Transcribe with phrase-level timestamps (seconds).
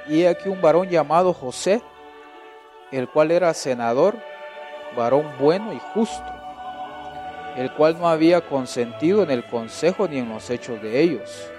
[0.08, 1.80] Y aquí un varón llamado José,
[2.92, 4.18] el cual era senador,
[4.94, 6.22] varón bueno y justo,
[7.56, 11.50] el cual no había consentido en el consejo ni en los hechos de ellos,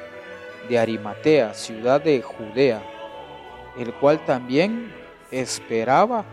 [0.69, 2.81] de Arimatea, ciudad de Judea,
[3.77, 4.93] el cual también
[5.31, 6.25] esperaba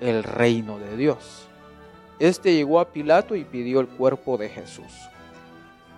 [0.00, 1.48] el reino de Dios.
[2.18, 4.92] Este llegó a Pilato y pidió el cuerpo de Jesús.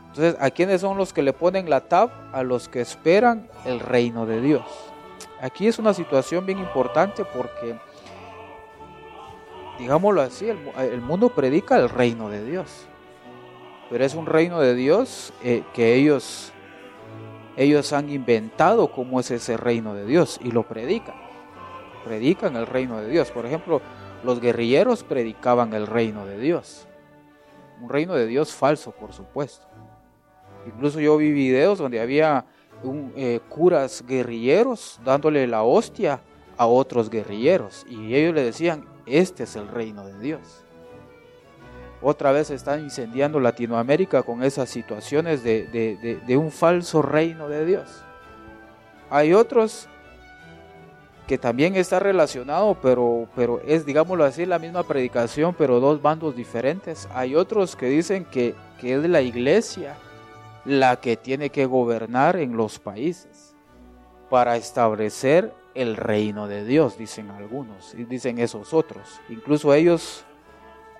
[0.08, 2.10] Entonces, ¿a quiénes son los que le ponen la tab?
[2.32, 4.62] A los que esperan el reino de Dios.
[5.44, 7.78] Aquí es una situación bien importante porque,
[9.78, 12.86] digámoslo así, el, mundo predica el reino de Dios.
[13.90, 16.53] Pero es un reino de Dios eh, que ellos,
[17.56, 21.14] ellos han inventado cómo es ese reino de Dios y lo predican.
[22.04, 23.30] Predican el reino de Dios.
[23.30, 23.80] Por ejemplo,
[24.24, 26.86] los guerrilleros predicaban el reino de Dios.
[27.80, 29.66] Un reino de Dios falso, por supuesto.
[30.66, 32.44] Incluso yo vi videos donde había
[32.82, 36.20] un, eh, curas guerrilleros dándole la hostia
[36.56, 40.63] a otros guerrilleros y ellos le decían, este es el reino de Dios.
[42.06, 48.04] Otra vez están incendiando Latinoamérica con esas situaciones de, un falso reino de Dios.
[49.08, 49.88] Hay otros
[51.26, 56.36] que también está relacionado, pero, pero es, digámoslo así, la misma predicación, pero dos bandos
[56.36, 57.08] diferentes.
[57.14, 59.96] Hay otros que dicen que, que es la iglesia
[60.66, 63.54] la que tiene que gobernar en los países
[64.28, 69.20] para establecer el reino de Dios, dicen algunos, y dicen esos otros.
[69.30, 70.24] Incluso ellos,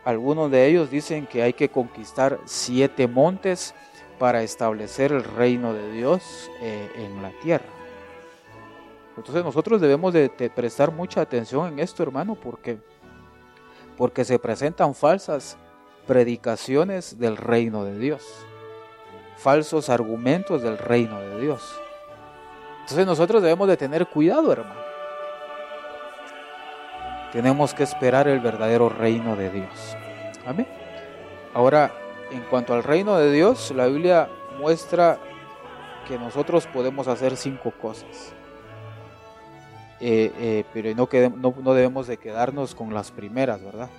[0.04, 3.74] algunos de ellos dicen que hay que conquistar siete montes
[4.18, 7.66] para establecer el reino de Dios eh, en la tierra.
[9.16, 12.78] Entonces nosotros debemos de, de, prestar mucha atención en esto, hermano, porque,
[13.96, 15.56] porque se presentan falsas
[16.06, 18.46] predicaciones del reino de Dios
[19.36, 21.62] falsos argumentos del reino de Dios.
[22.80, 24.83] Entonces nosotros debemos de tener cuidado, hermano.
[27.34, 29.96] Tenemos que esperar el verdadero reino de Dios.
[30.46, 30.66] Amén.
[31.52, 31.92] Ahora,
[32.30, 35.18] en cuanto al reino de Dios, la Biblia muestra
[36.08, 38.32] que nosotros podemos hacer cinco cosas.
[40.00, 41.06] Eh, eh, pero no,
[41.36, 43.90] no, no debemos de quedarnos con las primeras, ¿verdad?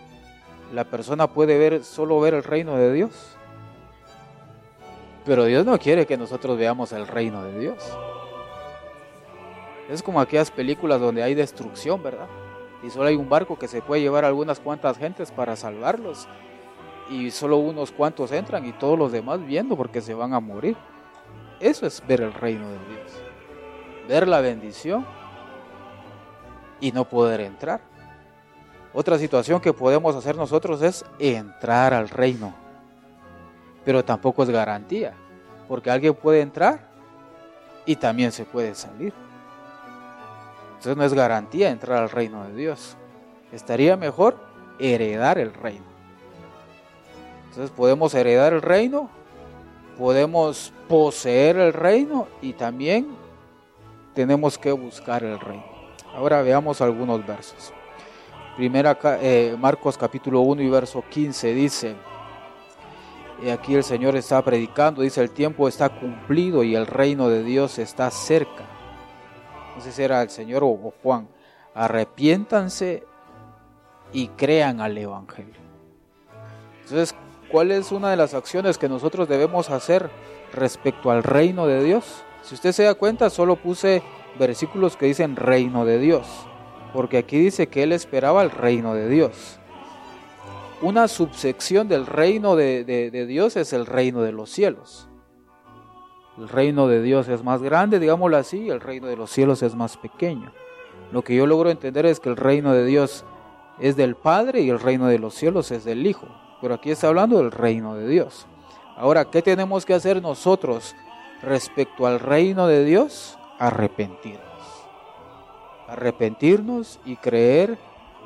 [0.74, 3.38] La persona puede ver solo ver el reino de Dios
[5.26, 7.84] pero Dios no quiere que nosotros veamos el reino de Dios.
[9.90, 12.28] Es como aquellas películas donde hay destrucción, ¿verdad?
[12.86, 16.28] Y solo hay un barco que se puede llevar algunas cuantas gentes para salvarlos.
[17.10, 20.76] Y solo unos cuantos entran y todos los demás viendo porque se van a morir.
[21.60, 23.12] Eso es ver el reino de Dios.
[24.08, 25.06] Ver la bendición
[26.80, 27.82] y no poder entrar.
[28.94, 32.66] Otra situación que podemos hacer nosotros es entrar al reino
[33.86, 35.14] pero tampoco es garantía,
[35.68, 36.90] porque alguien puede entrar
[37.86, 39.14] y también se puede salir.
[40.86, 42.96] Entonces no es garantía entrar al reino de Dios.
[43.52, 44.38] Estaría mejor
[44.78, 45.86] heredar el reino.
[47.50, 49.10] Entonces podemos heredar el reino,
[49.98, 53.08] podemos poseer el reino y también
[54.14, 55.66] tenemos que buscar el reino.
[56.14, 57.74] Ahora veamos algunos versos.
[58.56, 61.96] Primera, eh, Marcos capítulo 1 y verso 15 dice,
[63.44, 67.44] y aquí el Señor está predicando, dice, el tiempo está cumplido y el reino de
[67.44, 68.75] Dios está cerca.
[69.76, 71.28] No sé si era el Señor o Juan.
[71.74, 73.04] Arrepiéntanse
[74.14, 75.60] y crean al Evangelio.
[76.84, 77.16] Entonces,
[77.52, 80.10] ¿cuál es una de las acciones que nosotros debemos hacer
[80.54, 82.24] respecto al reino de Dios?
[82.44, 84.04] Si usted se da cuenta, solo puse
[84.40, 86.28] versículos que dicen reino de Dios,
[86.94, 89.60] porque aquí dice que él esperaba el reino de Dios
[90.82, 95.08] una subsección del reino de, Dios es el reino de los cielos.
[96.38, 99.74] El reino de Dios es más grande, digámoslo así, el reino de los cielos es
[99.76, 100.52] más pequeño.
[101.12, 103.24] Lo que yo logro entender es que el reino de Dios
[103.80, 106.28] es del Padre y el reino de los cielos es del Hijo.
[106.62, 108.48] Pero aquí está hablando del reino de Dios.
[108.98, 110.96] Ahora, ¿qué tenemos que hacer nosotros
[111.42, 113.38] respecto al reino de Dios?
[113.60, 114.42] Arrepentirnos.
[115.88, 117.78] arrepentirnos y creer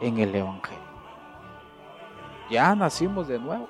[0.02, 0.80] en el Evangelio.
[2.50, 3.68] Ya nacimos de nuevo.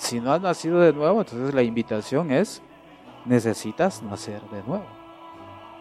[0.00, 2.62] Si no has nacido de nuevo, entonces la invitación es,
[3.26, 4.86] necesitas nacer de nuevo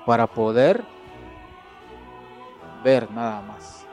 [0.05, 0.83] para poder
[2.83, 3.87] ver nada más.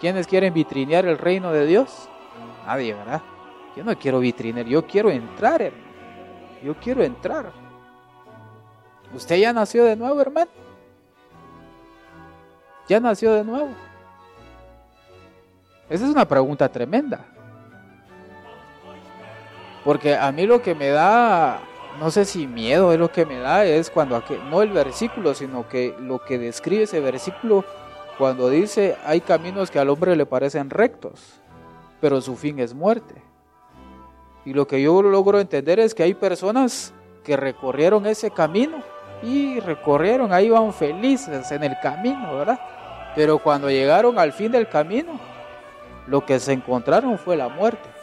[0.00, 2.08] ¿Quiénes quieren vitrinear el reino de Dios?
[2.66, 3.22] Nadie, ¿verdad?
[3.76, 5.84] Yo no quiero vitrinear, yo quiero entrar, hermano.
[6.64, 7.52] Yo quiero entrar.
[9.14, 10.50] ¿Usted ya nació de nuevo, hermano?
[12.88, 13.70] ¿Ya nació de nuevo?
[15.88, 17.24] Esa es una pregunta tremenda.
[19.84, 21.60] Porque a mí lo que me da,
[22.00, 25.68] no sé si miedo es lo que me da, es cuando, no el versículo, sino
[25.68, 27.64] que lo que describe ese versículo
[28.16, 31.40] cuando dice, hay caminos que al hombre le parecen rectos,
[32.00, 33.14] pero su fin es muerte.
[34.44, 36.92] Y lo que yo logro entender es que hay personas
[37.22, 38.82] que recorrieron ese camino
[39.22, 42.60] y recorrieron, ahí van felices en el camino, ¿verdad?
[43.14, 45.18] Pero cuando llegaron al fin del camino,
[46.06, 47.93] lo que se encontraron fue la muerte.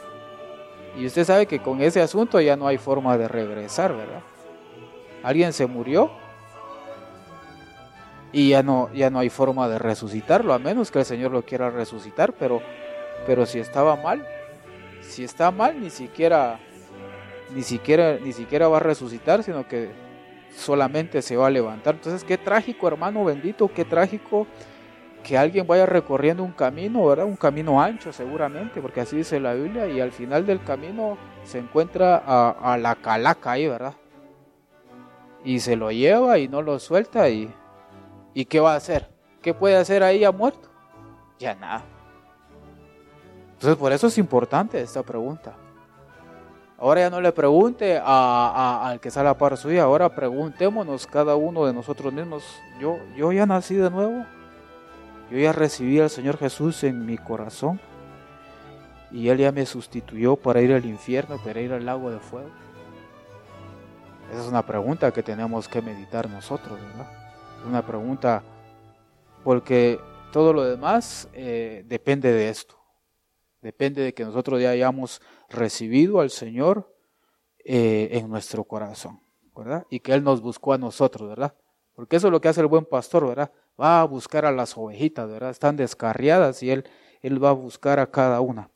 [0.97, 4.21] Y usted sabe que con ese asunto ya no hay forma de regresar, ¿verdad?
[5.23, 6.11] Alguien se murió
[8.31, 11.43] y ya no, ya no hay forma de resucitarlo, a menos que el Señor lo
[11.43, 12.61] quiera resucitar, pero,
[13.25, 14.25] pero si estaba mal,
[15.01, 16.59] si está mal, ni siquiera,
[17.53, 19.89] ni siquiera, ni siquiera va a resucitar, sino que
[20.55, 21.95] solamente se va a levantar.
[21.95, 24.47] Entonces, qué trágico, hermano bendito, qué trágico
[25.23, 27.25] que alguien vaya recorriendo un camino, ¿verdad?
[27.25, 31.59] Un camino ancho seguramente, porque así dice la Biblia, y al final del camino se
[31.59, 33.93] encuentra a, la calaca ahí, ¿verdad?
[35.43, 37.53] Y se lo lleva y no lo suelta y,
[38.33, 39.09] ¿y qué va a hacer?
[39.41, 40.69] ¿Qué puede hacer ahí ya muerto?
[41.39, 41.83] Ya nada.
[43.53, 45.53] Entonces por eso es importante esta pregunta.
[46.77, 51.35] Ahora ya no le pregunte a, al que sale a par suya, ahora preguntémonos cada
[51.35, 52.43] uno de nosotros mismos,
[52.79, 54.25] yo, yo ya nací de nuevo,
[55.31, 57.79] yo ya recibí al Señor Jesús en mi corazón
[59.11, 62.49] y Él ya me sustituyó para ir al infierno, para ir al lago de fuego.
[64.29, 67.07] Esa es una pregunta que tenemos que meditar nosotros, ¿verdad?
[67.65, 68.43] Una pregunta
[69.43, 69.99] porque
[70.33, 72.77] todo lo demás eh, depende de esto.
[73.61, 76.93] Depende de que nosotros ya hayamos recibido al Señor
[77.63, 79.21] eh, en nuestro corazón,
[79.55, 79.85] ¿verdad?
[79.89, 81.55] Y que Él nos buscó a nosotros, ¿verdad?
[81.93, 83.51] Porque eso es lo que hace el buen pastor, ¿verdad?
[83.79, 85.49] Va a buscar a las ovejitas, ¿verdad?
[85.49, 86.89] Están descarriadas y él,
[87.21, 88.69] él va a buscar a cada una.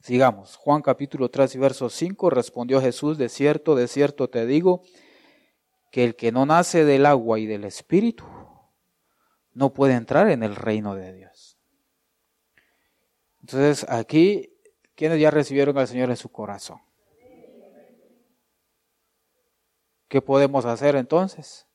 [0.00, 0.56] Sigamos.
[0.56, 4.82] Juan capítulo 3 y verso 5 respondió Jesús, de cierto, de cierto te digo,
[5.90, 8.24] que el que no nace del agua y del espíritu
[9.52, 11.56] no puede entrar en el reino de Dios.
[13.40, 14.58] Entonces aquí,
[14.94, 16.80] ¿quiénes ya recibieron al Señor en su corazón?
[20.08, 21.66] ¿Qué podemos hacer entonces?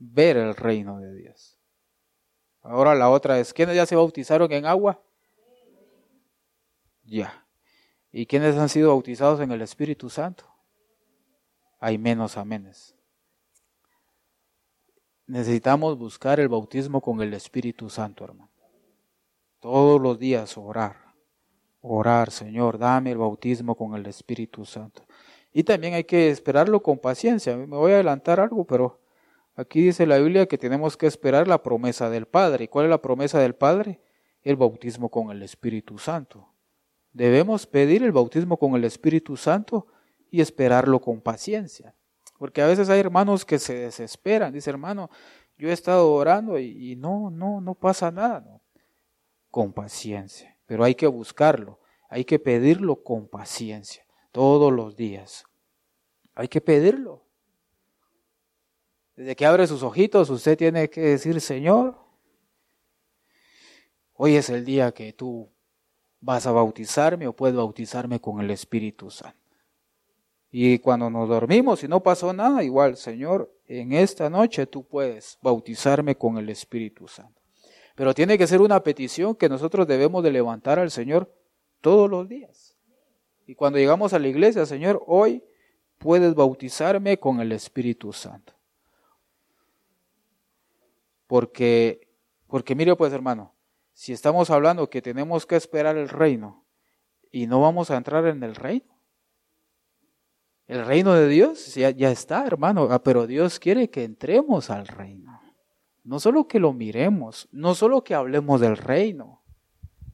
[0.00, 1.58] Ver el reino de Dios.
[2.62, 5.00] Ahora la otra es, ¿quiénes ya se bautizaron en agua?
[7.04, 7.46] Ya.
[8.10, 10.44] ¿Y quiénes han sido bautizados en el Espíritu Santo?
[11.78, 12.94] Hay menos amenes.
[15.26, 18.50] Necesitamos buscar el bautismo con el Espíritu Santo, hermano.
[19.60, 20.96] Todos los días orar.
[21.82, 25.06] Orar, Señor, dame el bautismo con el Espíritu Santo.
[25.52, 27.56] Y también hay que esperarlo con paciencia.
[27.56, 28.99] Me voy a adelantar algo, pero
[29.60, 32.64] Aquí dice la Biblia que tenemos que esperar la promesa del Padre.
[32.64, 34.00] ¿Y cuál es la promesa del Padre?
[34.40, 36.48] El bautismo con el Espíritu Santo.
[37.12, 39.86] Debemos pedir el bautismo con el Espíritu Santo
[40.30, 41.94] y esperarlo con paciencia.
[42.38, 44.54] Porque a veces hay hermanos que se desesperan.
[44.54, 45.10] Dice, hermano,
[45.58, 48.62] yo he estado orando y, no, no, no pasa nada.
[49.50, 50.56] Con paciencia.
[50.64, 51.80] Pero hay que buscarlo.
[52.08, 54.06] Hay que pedirlo con paciencia.
[54.32, 55.44] Todos los días.
[56.34, 57.26] Hay que pedirlo.
[59.20, 61.94] Desde que abre sus ojitos, usted tiene que decir, Señor,
[64.14, 65.50] hoy es el día que tú
[66.20, 69.36] vas a bautizarme o puedes bautizarme con el Espíritu Santo.
[70.50, 75.38] Y cuando nos dormimos y no pasó nada, igual, Señor, en esta noche tú puedes
[75.42, 77.42] bautizarme con el Espíritu Santo.
[77.96, 81.30] Pero tiene que ser una petición que nosotros debemos de levantar al Señor
[81.82, 82.74] todos los días.
[83.46, 85.44] Y cuando llegamos a la iglesia, Señor, hoy
[85.98, 88.54] puedes bautizarme con el Espíritu Santo.
[91.30, 92.08] Porque,
[92.48, 93.54] porque mire pues hermano,
[93.92, 96.66] si estamos hablando que tenemos que esperar el reino
[97.30, 99.00] y no vamos a entrar en el reino,
[100.66, 105.40] el reino de Dios ya, está hermano, ah, pero Dios quiere que entremos al reino.
[106.02, 109.40] No solo que lo miremos, no solo que hablemos del reino,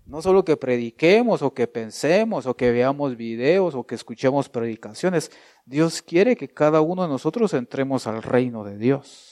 [0.04, 5.30] no solo que prediquemos o que pensemos o que veamos videos o que escuchemos predicaciones.
[5.64, 9.25] Dios quiere que cada uno de nosotros entremos al reino de Dios.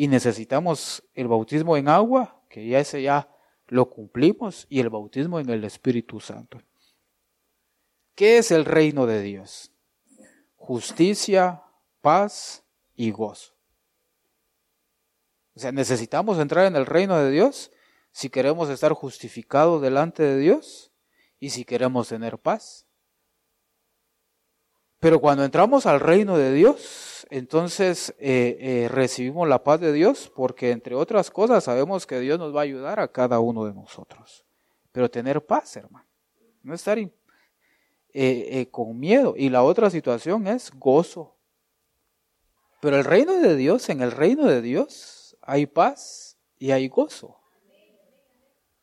[0.00, 3.28] Y necesitamos el bautismo en agua, que ya ese ya
[3.66, 6.62] lo cumplimos, y el bautismo en el Espíritu Santo.
[8.14, 9.72] ¿Qué es el reino de Dios?
[10.56, 11.62] Justicia,
[12.00, 12.64] paz
[12.94, 13.52] y gozo.
[15.54, 17.70] O sea, necesitamos entrar en el reino de Dios
[18.10, 20.94] si queremos estar justificados delante de Dios
[21.38, 22.86] y si queremos tener paz.
[24.98, 30.30] Pero cuando entramos al reino de Dios, entonces eh, eh, recibimos la paz de Dios
[30.34, 33.72] porque entre otras cosas sabemos que Dios nos va a ayudar a cada uno de
[33.72, 34.44] nosotros.
[34.90, 36.06] Pero tener paz, hermano.
[36.62, 36.98] No estar
[38.12, 39.34] eh, con miedo.
[39.36, 41.36] Y la otra situación es gozo.
[42.80, 47.38] Pero el reino de Dios, en el reino de Dios hay paz y hay gozo.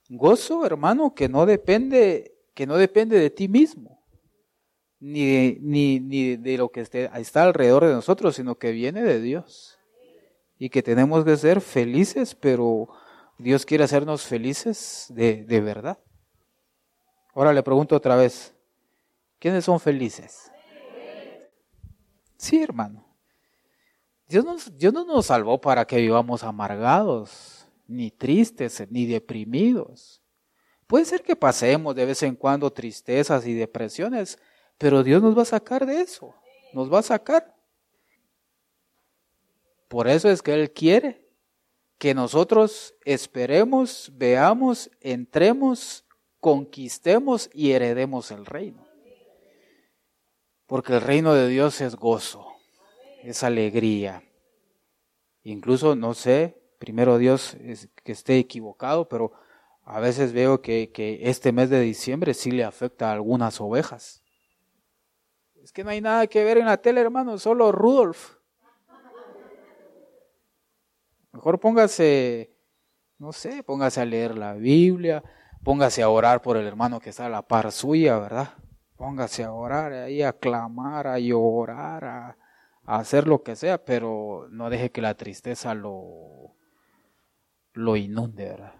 [0.07, 3.96] Gozo, hermano, que no depende, que no depende de ti mismo
[4.99, 9.21] ni, ni, ni de lo que esté, está alrededor de nosotros, sino que viene de
[9.21, 9.79] Dios.
[10.59, 12.89] Y que tenemos que ser felices, pero
[13.37, 15.99] Dios quiere hacernos felices de, de verdad.
[17.33, 18.55] Ahora le pregunto otra vez,
[19.37, 20.51] ¿quiénes son felices?
[22.37, 23.05] Sí, hermano.
[24.27, 30.21] Dios, nos, Dios no nos salvó para que vivamos amargados, ni tristes, ni deprimidos.
[30.85, 34.39] Puede ser que pasemos de vez en cuando tristezas y depresiones,
[34.77, 36.35] pero Dios nos va a sacar de eso,
[36.73, 37.55] nos va a sacar.
[39.87, 41.27] Por eso es que Él quiere
[41.97, 46.05] que nosotros esperemos, veamos, entremos,
[46.39, 48.85] conquistemos y heredemos el reino.
[50.67, 52.45] Porque el reino de Dios es gozo,
[53.23, 54.23] es alegría.
[55.43, 57.57] Incluso, no sé, primero Dios
[58.03, 59.31] que esté equivocado, pero
[59.83, 64.21] a veces veo que, que este mes de diciembre sí le afecta a algunas ovejas.
[65.67, 68.37] Es que no hay nada que ver en la tele, hermano, solo Rudolf.
[71.33, 72.55] Mejor póngase,
[73.17, 75.21] no sé, póngase a leer la Biblia,
[75.65, 78.53] póngase a orar por el hermano que está a la par suya, ¿verdad?
[78.95, 82.37] Póngase a orar, ahí a clamar, a llorar, a,
[82.85, 86.55] hacer lo que sea, pero no deje que la tristeza lo,
[87.73, 88.75] lo inunde, ¿verdad?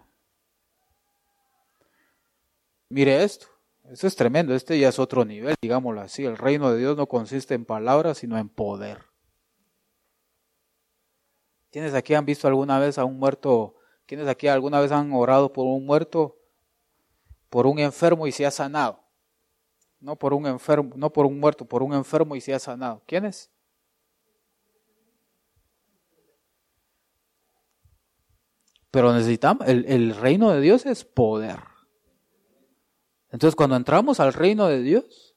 [2.88, 3.57] Mire esto.
[3.90, 6.24] Eso es tremendo, este ya es otro nivel, digámoslo así.
[6.24, 9.06] El reino de Dios no consiste en palabras, sino en poder.
[11.70, 13.76] ¿Quiénes aquí han visto alguna vez a un muerto?
[14.06, 16.36] ¿Quiénes aquí alguna vez han orado por un muerto,
[17.48, 19.00] por un enfermo y se ha sanado?
[20.00, 23.02] No por un enfermo, no por un muerto, por un enfermo y se ha sanado.
[23.06, 23.50] ¿Quiénes?
[28.90, 31.67] Pero necesitamos, el, el reino de Dios es poder.
[33.30, 35.34] Entonces cuando entramos al reino de Dios,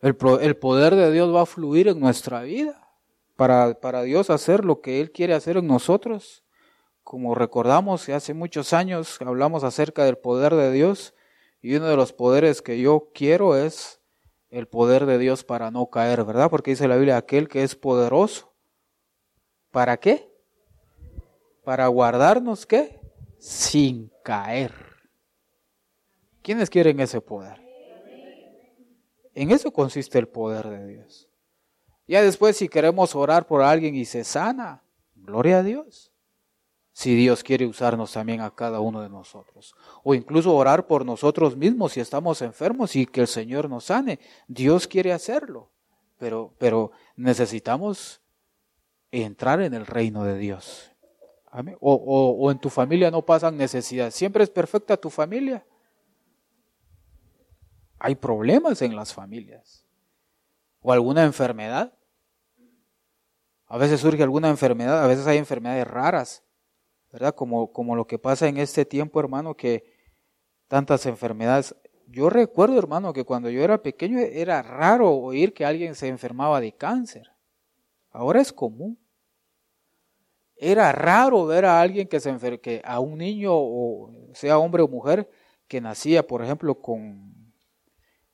[0.00, 2.88] el, poder de Dios va a fluir en nuestra vida
[3.36, 6.44] para, para Dios hacer lo que Él quiere hacer en nosotros.
[7.02, 11.14] Como recordamos que hace muchos años hablamos acerca del poder de Dios
[11.60, 14.00] y uno de los poderes que yo quiero es
[14.50, 16.50] el poder de Dios para no caer, ¿verdad?
[16.50, 18.54] Porque dice la Biblia, aquel que es poderoso.
[19.70, 20.30] ¿Para qué?
[21.64, 23.00] Para guardarnos qué?
[23.38, 24.87] Sin caer.
[26.48, 27.60] ¿Quiénes quieren ese poder?
[29.34, 31.28] En eso consiste el poder de Dios.
[32.06, 34.82] Ya después si queremos orar por alguien y se sana,
[35.14, 36.10] gloria a Dios.
[36.92, 39.74] Si Dios quiere usarnos también a cada uno de nosotros.
[40.02, 44.18] O incluso orar por nosotros mismos si estamos enfermos y que el Señor nos sane.
[44.46, 45.70] Dios quiere hacerlo.
[46.16, 48.22] Pero, pero necesitamos
[49.10, 50.92] entrar en el reino de Dios.
[51.78, 51.92] O,
[52.40, 54.10] o en tu familia no pasan necesidad.
[54.12, 55.62] Siempre es perfecta tu familia
[57.98, 59.84] hay problemas en las familias.
[60.80, 61.92] O alguna enfermedad.
[63.66, 66.42] A veces surge alguna enfermedad, a veces hay enfermedades raras,
[67.12, 67.34] ¿verdad?
[67.34, 69.84] Como, como lo que pasa en este tiempo, hermano, que
[70.68, 71.76] tantas enfermedades.
[72.06, 76.60] Yo recuerdo, hermano, que cuando yo era pequeño era raro oír que alguien se enfermaba
[76.60, 77.30] de cáncer.
[78.10, 78.98] Ahora es común.
[80.56, 84.82] Era raro ver a alguien que se enfer que a un niño, o sea hombre
[84.82, 85.30] o mujer,
[85.68, 87.37] que nacía, por ejemplo, con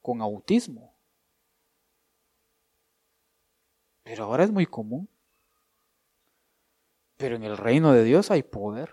[0.05, 0.95] con autismo.
[4.03, 5.09] Pero ahora es muy común.
[7.17, 8.91] Pero en el reino de Dios hay poder.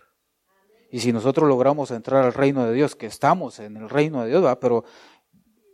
[0.89, 4.29] Y si nosotros logramos entrar al reino de Dios, que estamos en el reino de
[4.29, 4.85] Dios, pero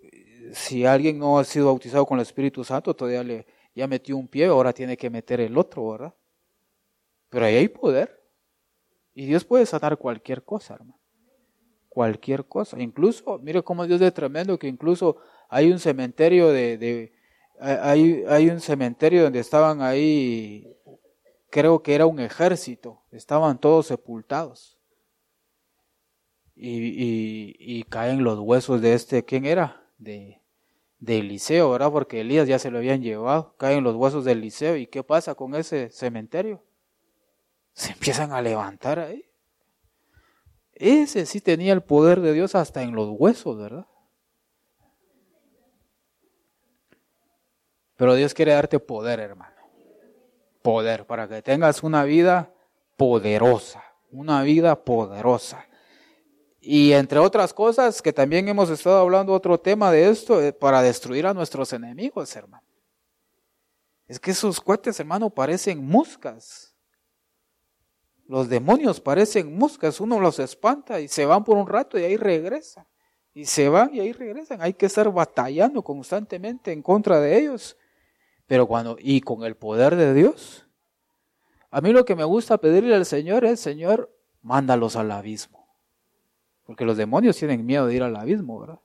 [0.01, 4.17] eh, si alguien no ha sido bautizado con el Espíritu Santo, todavía le ya metió
[4.17, 6.15] un pie, ahora tiene que meter el otro, ¿verdad?
[7.29, 8.27] Pero ahí hay poder.
[9.13, 10.97] Y Dios puede sanar cualquier cosa, hermano
[11.97, 12.79] cualquier cosa.
[12.79, 15.17] Incluso, mire cómo Dios es tremendo, que incluso
[15.49, 17.11] hay un cementerio de,
[17.59, 20.77] hay, hay un cementerio donde estaban ahí
[21.49, 24.77] creo que era un ejército, estaban todos sepultados.
[26.55, 29.83] Y, caen los huesos de este, ¿quién era?
[29.97, 30.43] De,
[30.99, 31.91] de Eliseo, ¿verdad?
[31.91, 34.77] Porque Elías ya se lo habían llevado, caen los huesos de Eliseo.
[34.77, 36.63] ¿Y qué pasa con ese cementerio?
[37.73, 39.26] Se empiezan a levantar ahí.
[40.79, 43.87] Ese sí tenía el poder de Dios hasta en los huesos, ¿verdad?
[47.95, 49.55] Pero Dios quiere darte poder, hermano.
[50.61, 52.53] Poder, para que tengas una vida
[52.95, 55.65] poderosa, una vida poderosa.
[56.61, 60.81] Y entre otras cosas, que también hemos estado hablando otro tema de esto, eh, para
[60.83, 62.67] destruir a nuestros enemigos, hermano.
[64.07, 66.66] Es que esos cohetes, hermano, parecen muscas.
[68.27, 72.17] Los demonios parecen moscas, uno los espanta y se van por un rato y ahí
[72.17, 72.85] regresan.
[73.33, 74.61] Y se van y ahí regresan.
[74.61, 77.77] Hay que estar batallando constantemente en contra de ellos.
[78.45, 80.67] Pero cuando, y con el poder de Dios,
[81.69, 85.67] a mí lo que me gusta pedirle al Señor es, Señor, mándalos al abismo.
[86.65, 88.79] Porque los demonios tienen miedo de ir al abismo, ¿verdad?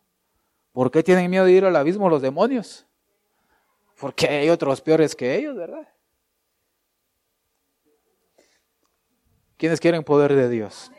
[0.73, 2.87] ¿Por qué tienen miedo de ir al abismo los demonios?
[3.99, 5.89] Porque hay otros peores que ellos, ¿verdad?
[9.63, 10.91] ¿Quiénes quieren poder de Dios?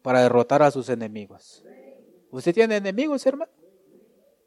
[0.00, 1.62] Para derrotar a sus enemigos.
[2.30, 3.52] ¿Usted tiene enemigos, hermano?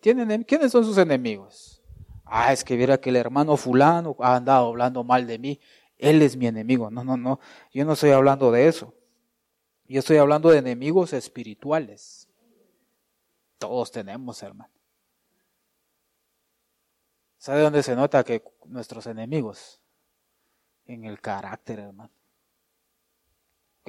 [0.02, 1.84] ¿Quiénes son sus enemigos?
[2.26, 5.60] Ah, es que viera que el hermano fulano ha andado hablando mal de mí.
[6.00, 6.90] Él es mi enemigo.
[6.90, 7.40] No, no, no.
[7.72, 8.96] Yo no estoy hablando de eso.
[9.88, 12.28] Yo estoy hablando de enemigos espirituales.
[13.60, 14.74] Todos tenemos, hermano.
[17.38, 19.80] ¿Sabe dónde se nota que nuestros enemigos?
[20.88, 22.23] En el carácter, hermano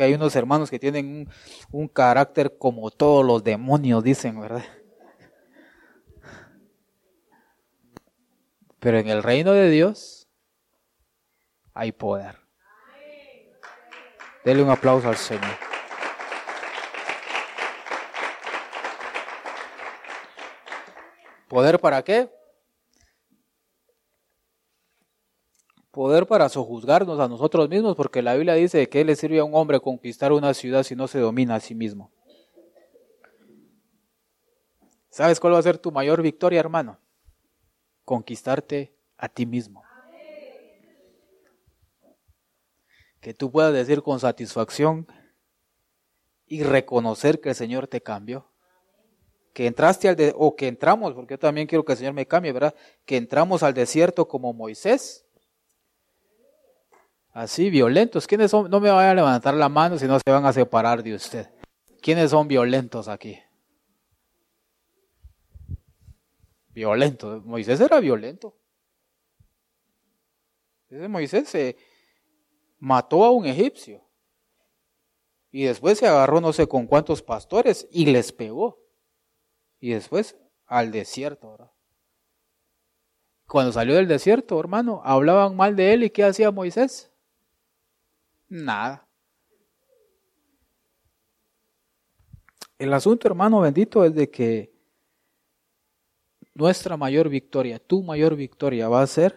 [0.02, 1.28] hay unos hermanos que tienen
[1.70, 4.64] un, carácter como todos los demonios, dicen, ¿verdad?
[8.80, 10.28] Pero en el reino de Dios
[11.72, 12.38] hay poder.
[14.44, 15.44] Dele un aplauso al Señor.
[21.48, 22.33] ¿Poder para qué?
[25.94, 29.54] Poder para sojuzgarnos a nosotros mismos, porque la Biblia dice que le sirve a un
[29.54, 32.10] hombre conquistar una ciudad si no se domina a sí mismo.
[35.08, 36.98] ¿Sabes cuál va a ser tu mayor victoria, hermano?
[38.04, 39.84] Conquistarte a ti mismo.
[43.20, 45.06] Que tú puedas decir con satisfacción
[46.46, 48.50] y reconocer que el Señor te cambió.
[49.52, 52.26] Que entraste al de, o que entramos, porque yo también quiero que el Señor me
[52.26, 52.74] cambie, ¿verdad?
[53.04, 55.23] Que entramos al desierto como Moisés
[57.34, 58.28] Así, violentos.
[58.28, 58.70] ¿Quiénes son?
[58.70, 61.50] No me vayan a levantar la mano si no se van a separar de usted.
[62.00, 63.40] ¿Quiénes son violentos aquí?
[66.68, 67.44] Violentos.
[67.44, 68.56] Moisés era violento.
[70.88, 71.76] Ese Moisés se
[72.78, 74.00] mató a un egipcio.
[75.50, 78.78] Y después se agarró no sé con cuántos pastores y les pegó.
[79.80, 81.72] Y después al desierto.
[83.48, 87.10] Cuando salió del desierto, hermano, hablaban mal de él y ¿qué hacía Moisés?
[88.54, 89.04] Nada.
[92.78, 94.72] El asunto, hermano bendito, es de que
[96.54, 99.36] nuestra mayor victoria, tu mayor victoria va a ser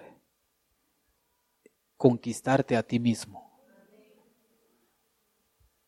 [1.97, 3.59] conquistarte a ti mismo.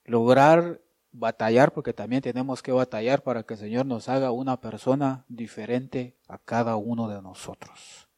[0.05, 5.23] Lograr batallar, porque también tenemos que batallar para que el Señor nos haga una persona
[5.27, 8.08] diferente a cada uno de nosotros.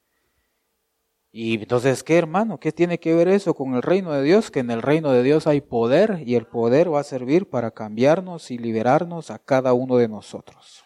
[1.33, 2.59] Y entonces, ¿qué hermano?
[2.59, 4.51] ¿Qué tiene que ver eso con el reino de Dios?
[4.51, 7.71] Que en el reino de Dios hay poder y el poder va a servir para
[7.71, 10.83] cambiarnos y liberarnos a cada uno de nosotros.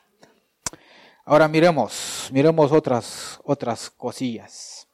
[1.25, 4.87] Ahora miremos, miremos otras, otras cosillas.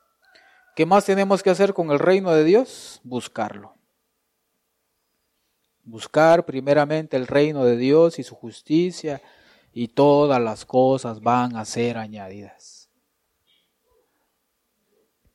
[0.73, 3.01] ¿Qué más tenemos que hacer con el reino de Dios?
[3.03, 3.75] Buscarlo.
[5.83, 9.21] Buscar primeramente el reino de Dios y su justicia
[9.73, 12.80] y todas las cosas van a ser añadidas.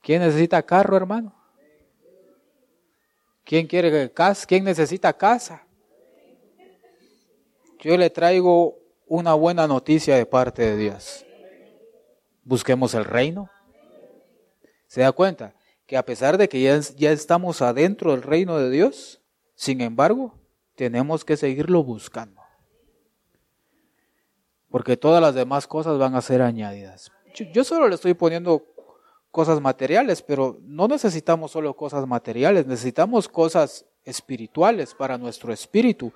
[0.07, 1.35] ¿Quién necesita carro, hermano?
[3.43, 4.45] ¿Quién quiere casa?
[4.47, 5.67] ¿Quién necesita casa?
[7.81, 11.25] Yo le traigo una buena noticia de parte de Dios.
[12.45, 13.49] Busquemos el reino.
[14.85, 15.53] ¿Se da cuenta?
[15.85, 19.19] Que a pesar de que ya, ya estamos adentro del reino de Dios,
[19.55, 20.39] sin embargo,
[20.75, 22.41] tenemos que seguirlo buscando.
[24.69, 27.11] Porque todas las demás cosas van a ser añadidas.
[27.51, 28.76] yo solo le estoy poniendo
[29.37, 36.11] cosas materiales, pero no necesitamos solo cosas materiales, necesitamos cosas espirituales para nuestro espíritu.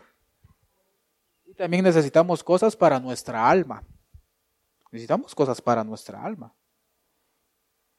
[1.45, 3.83] Y también necesitamos cosas para nuestra alma.
[4.91, 6.51] Necesitamos cosas para nuestra alma.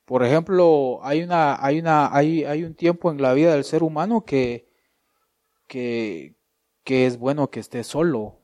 [0.07, 3.85] Por ejemplo, hay una, hay una, hay, hay un tiempo en la vida del ser
[3.85, 4.69] humano que,
[5.69, 6.35] que,
[6.83, 8.41] que es bueno que esté solo.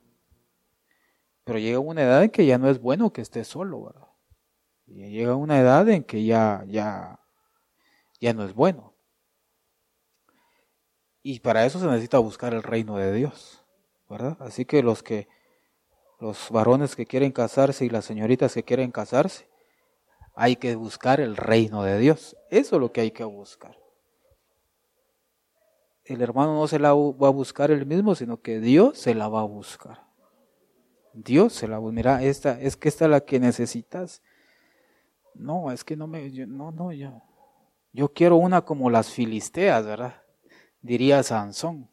[1.43, 4.09] Pero llega una edad en que ya no es bueno que esté solo, ¿verdad?
[4.89, 7.21] Y llega una edad en que ya, ya,
[8.21, 8.95] ya no es bueno.
[11.23, 13.65] Y para eso se necesita buscar el reino de Dios,
[14.09, 14.37] ¿verdad?
[14.41, 15.29] Así que los que,
[16.21, 19.49] los varones que quieren casarse y las señoritas que quieren casarse,
[20.35, 22.37] hay que buscar el reino de Dios.
[22.51, 23.77] Eso es lo que hay que buscar.
[26.05, 29.29] El hermano no se la va a buscar él mismo, sino que Dios se la
[29.29, 30.07] va a buscar.
[31.13, 34.23] Dios se la va a Mira, esta, es que esta es la que necesitas.
[35.39, 37.23] No, es que no me, no, no, yo,
[37.93, 40.23] yo quiero una como las filisteas, ¿verdad?
[40.83, 41.89] Diría Sansón.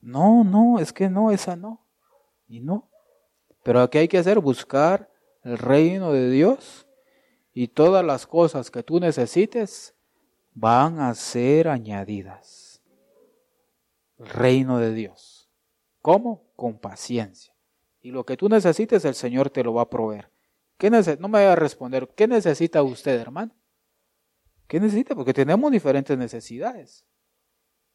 [0.00, 1.84] No, no, es que no, esa no.
[2.48, 2.88] Y no.
[3.62, 4.38] Pero ¿qué hay que hacer?
[4.40, 5.10] Buscar
[5.42, 6.86] el reino de Dios
[7.52, 9.94] y todas las cosas que tú necesites
[10.54, 12.82] van a ser añadidas.
[14.18, 15.48] El reino de Dios.
[16.02, 16.42] ¿Cómo?
[16.56, 17.54] Con paciencia.
[18.00, 20.30] Y lo que tú necesites, el Señor te lo va a proveer.
[20.78, 23.52] ¿Qué no me vaya a responder, ¿qué necesita usted, hermano?
[24.68, 25.14] ¿Qué necesita?
[25.14, 27.04] Porque tenemos diferentes necesidades.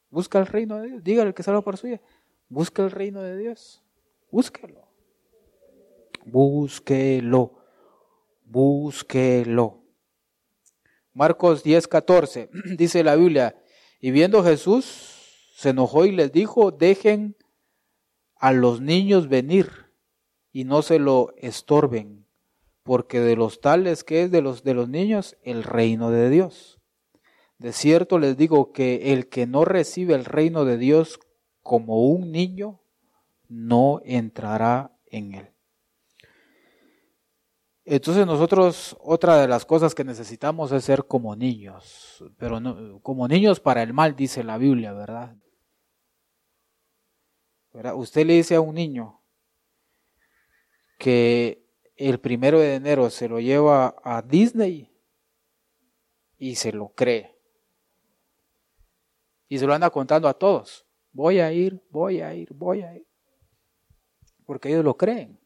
[0.10, 1.04] Busca el reino de Dios.
[1.04, 2.02] Dígale que salga por suya.
[2.50, 3.82] Busca el reino de Dios.
[4.30, 4.88] Búsquelo.
[6.26, 7.54] Búsquelo.
[8.44, 9.82] Búsquelo.
[11.14, 12.50] Marcos 10, 14.
[12.78, 13.56] Dice la Biblia.
[14.02, 17.38] Y viendo Jesús, se enojó y les dijo, dejen
[18.36, 19.92] a los niños venir
[20.52, 22.23] y no se lo estorben,
[22.84, 26.80] porque de los tales que es de los de los niños el reino de Dios.
[27.58, 31.20] De cierto les digo que el que no recibe el reino de Dios
[31.62, 32.82] como un niño,
[33.48, 35.54] no entrará en él.
[37.86, 43.28] Entonces nosotros otra de las cosas que necesitamos es ser como niños, pero no, como
[43.28, 45.36] niños para el mal dice la Biblia, ¿verdad?
[47.74, 47.96] ¿verdad?
[47.96, 49.22] Usted le dice a un niño
[50.98, 51.63] que
[51.96, 54.92] el primero de enero se lo lleva a Disney
[56.38, 57.38] y se lo cree.
[59.48, 60.86] Y se lo anda contando a todos.
[61.12, 63.06] Voy a ir, voy a ir, voy a ir.
[64.46, 65.40] Porque ellos lo creen.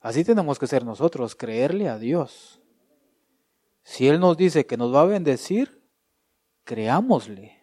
[0.00, 2.62] Así tenemos que ser nosotros, creerle a Dios.
[3.82, 5.82] Si Él nos dice que nos va a bendecir,
[6.64, 7.60] creámosle.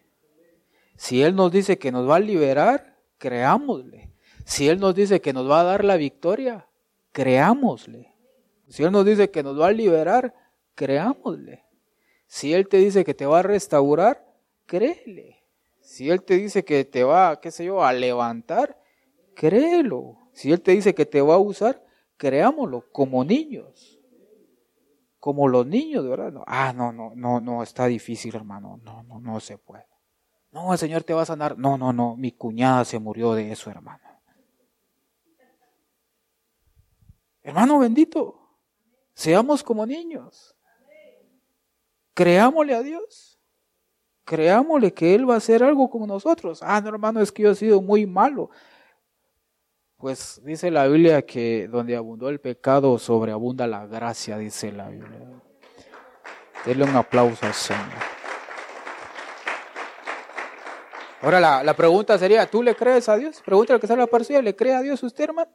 [0.96, 4.14] Si Él nos dice que nos va a liberar, creámosle.
[4.44, 6.68] Si Él nos dice que nos va a dar la victoria,
[7.14, 8.12] creámosle.
[8.68, 10.34] Si Él nos dice que nos va a liberar,
[10.74, 11.64] creámosle.
[12.26, 14.26] Si Él te dice que te va a restaurar,
[14.66, 15.44] créele.
[15.80, 18.76] Si Él te dice que te va, qué sé yo, a levantar,
[19.34, 20.18] créelo.
[20.32, 21.82] Si Él te dice que te va a usar,
[22.16, 24.00] creámoslo como niños.
[25.20, 26.34] Como los niños, ¿verdad?
[26.46, 28.80] ah, no, no, no, no, está difícil, hermano.
[28.82, 29.86] No, no, no se puede.
[30.50, 31.56] No, el Señor te va a sanar.
[31.56, 34.13] No, no, no, mi cuñada se murió de eso, hermano.
[37.44, 38.40] Hermano bendito,
[39.14, 40.56] seamos como niños.
[42.14, 43.38] Creámosle a Dios.
[44.24, 46.60] Creámosle que Él va a hacer algo con nosotros.
[46.62, 48.48] Ah, no, hermano, es que yo he sido muy malo.
[49.98, 55.20] Pues dice la Biblia que donde abundó el pecado, sobreabunda la gracia, dice la Biblia.
[56.64, 58.14] Denle un aplauso al Señor.
[61.20, 63.42] Ahora la, pregunta sería, ¿tú le crees a Dios?
[63.44, 65.50] Pregúntale que sale la persona, ¿le cree a Dios usted, hermano?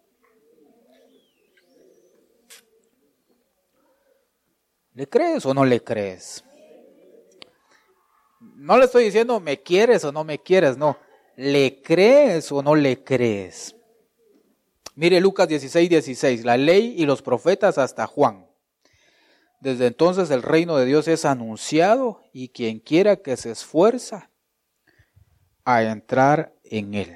[5.00, 6.44] ¿Le crees o no le crees?
[8.42, 10.98] No le estoy diciendo me quieres o no me quieres, no.
[11.38, 13.78] ¿Le crees o no le crees?
[14.96, 18.46] Mire Lucas 16, 16, la ley y los profetas hasta Juan.
[19.62, 24.30] Desde entonces el reino de Dios es anunciado y quien quiera que se esfuerza
[25.64, 27.16] a entrar en él.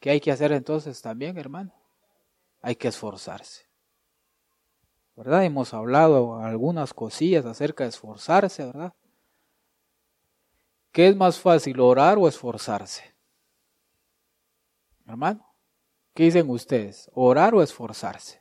[0.00, 1.72] ¿Qué hay que hacer entonces también, hermano?
[2.60, 3.67] Hay que esforzarse.
[5.18, 5.42] ¿Verdad?
[5.42, 8.94] Hemos hablado algunas cosillas acerca de esforzarse, ¿verdad?
[10.92, 13.16] ¿Qué es más fácil, orar o esforzarse?
[15.08, 15.44] Hermano.
[16.14, 17.10] ¿Qué dicen ustedes?
[17.14, 18.40] ¿Orar o esforzarse?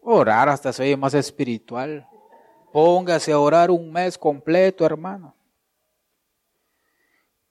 [0.00, 2.08] Orar hasta se oye más espiritual.
[2.72, 5.36] Póngase a orar un mes completo, hermano.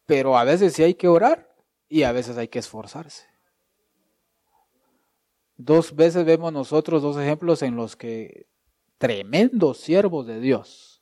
[0.06, 1.56] Pero a veces sí hay que orar
[1.88, 3.33] y a veces hay que esforzarse.
[5.66, 8.48] Dos veces vemos nosotros dos ejemplos en los que
[8.98, 11.02] tremendos siervos de Dios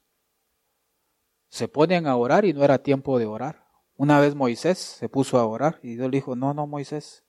[1.49, 3.65] se ponen a orar y no era tiempo de orar.
[3.95, 7.25] Una vez Moisés se puso a orar y Dios le dijo, no, no, Moisés,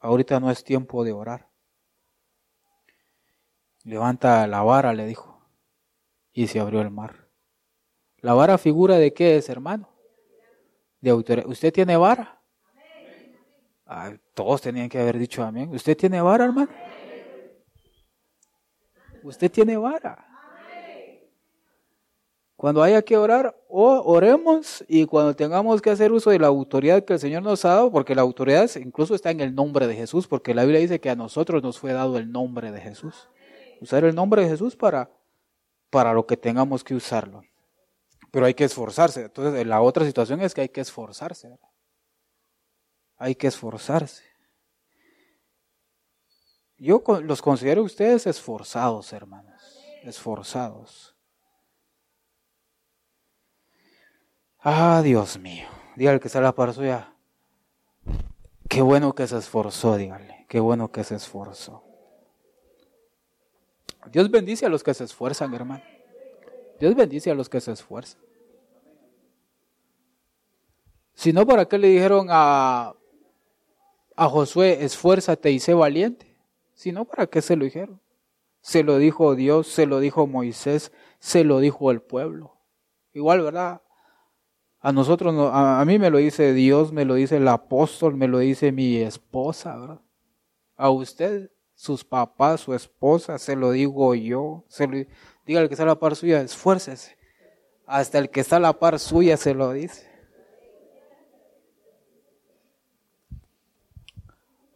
[0.00, 1.50] Ahorita no es tiempo de orar.
[3.84, 5.42] Levanta la vara, le dijo,
[6.32, 7.28] y se abrió el mar.
[8.18, 9.90] ¿La vara figura de qué es, hermano?
[11.00, 11.46] De autoridad.
[11.48, 12.39] ¿Usted tiene vara?
[14.34, 15.70] Todos tenían que haber dicho amén.
[15.74, 16.70] ¿Usted tiene vara, hermano?
[19.22, 20.26] Usted tiene vara.
[22.56, 27.14] Cuando haya que orar, oremos y cuando tengamos que hacer uso de la autoridad que
[27.14, 30.26] el Señor nos ha dado, porque la autoridad incluso está en el nombre de Jesús,
[30.26, 33.30] porque la Biblia dice que a nosotros nos fue dado el nombre de Jesús.
[33.80, 35.10] Usar el nombre de Jesús para,
[35.88, 37.40] para lo que tengamos que usarlo.
[38.30, 39.22] Pero hay que esforzarse.
[39.22, 41.58] Entonces, la otra situación es que hay que esforzarse.
[43.20, 44.24] Hay que esforzarse.
[46.78, 49.78] Yo los considero ustedes esforzados, hermanos.
[50.02, 51.14] Esforzados.
[54.60, 55.68] Ah, Dios mío.
[55.96, 57.14] Dígale que está la par suya.
[58.66, 60.46] Qué bueno que se esforzó, dígale.
[60.48, 61.84] Qué bueno que se esforzó.
[64.10, 65.84] Dios bendice a los que se esfuerzan, hermano.
[66.78, 68.22] Dios bendice a los que se esfuerzan.
[71.12, 72.94] Si no, ¿para qué le dijeron a,
[74.20, 76.36] a Josué, esfuérzate y sé valiente?
[76.74, 78.02] Si no, ¿para qué se lo dijeron?
[78.60, 82.58] Se lo dijo Dios, se lo dijo Moisés, se lo dijo el pueblo.
[83.14, 83.80] Igual, ¿verdad?
[84.80, 88.40] A nosotros, a, mí me lo dice Dios, me lo dice el apóstol, me lo
[88.40, 90.02] dice mi esposa, ¿verdad?
[90.76, 94.66] A usted, sus papás, su esposa, se lo digo yo.
[95.46, 97.16] Diga el que está a la par suya, esfuércese.
[97.86, 100.09] Hasta el que está a la par suya se lo dice.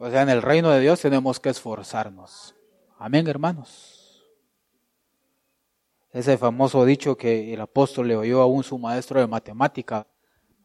[0.04, 2.54] O sea, en el reino de Dios tenemos que esforzarnos.
[2.98, 4.22] Amén, hermanos.
[6.12, 10.06] Ese famoso dicho que el apóstol le oyó a su maestro de matemática.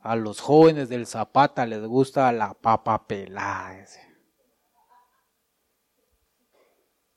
[0.01, 3.85] A los jóvenes del Zapata les gusta la papa pelada.